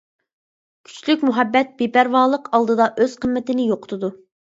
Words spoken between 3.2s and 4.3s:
قىممىتىنى يوقىتىدۇ.